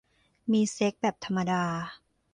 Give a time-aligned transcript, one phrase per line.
[0.51, 1.63] มีเซ็กส์แบบธรรมดา